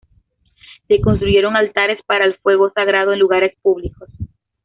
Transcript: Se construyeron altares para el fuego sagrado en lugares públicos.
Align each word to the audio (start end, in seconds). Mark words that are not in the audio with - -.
Se 0.87 0.99
construyeron 0.99 1.55
altares 1.55 1.99
para 2.07 2.25
el 2.25 2.35
fuego 2.39 2.71
sagrado 2.73 3.13
en 3.13 3.19
lugares 3.19 3.55
públicos. 3.61 4.09